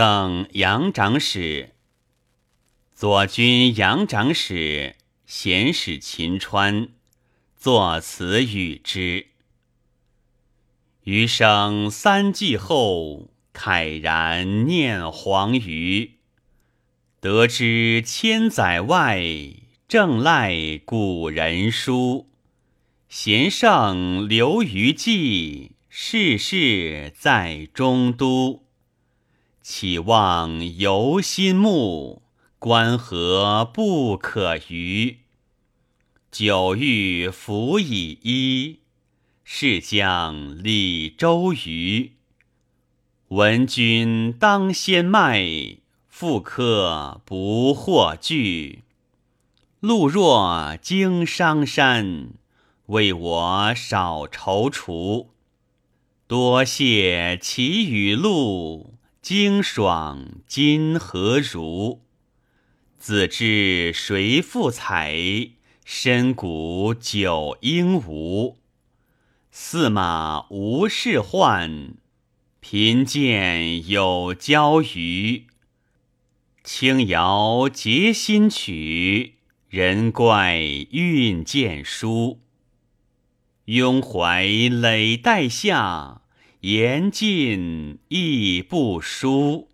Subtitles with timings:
[0.00, 1.74] 赠杨长史。
[2.94, 4.96] 左军杨长史
[5.28, 6.88] 遣使秦川，
[7.54, 9.26] 作词与之。
[11.02, 16.12] 余生三季后，慨然念黄鱼。
[17.20, 19.22] 得知千载外，
[19.86, 22.30] 正赖古人书。
[23.10, 28.69] 贤圣留余迹，世世在中都。
[29.72, 32.22] 岂望游心目，
[32.58, 35.18] 关河不可逾。
[36.32, 38.80] 久欲服以衣，
[39.44, 42.14] 是将李周瑜。
[43.28, 45.76] 闻君当先迈。
[46.08, 48.82] 复客不获拒，
[49.78, 52.30] 路若经商山，
[52.86, 55.28] 为我少踌躇。
[56.26, 62.00] 多谢其雨露，经爽今何如？
[62.98, 65.14] 子知谁复采？
[65.84, 68.56] 深谷久应无。
[69.50, 71.96] 驷马无事换，
[72.60, 75.46] 贫贱有交余。
[76.64, 79.34] 轻摇结新曲，
[79.68, 82.40] 人怪运渐疏。
[83.66, 86.22] 拥怀累带下，
[86.60, 89.69] 言尽亦不舒。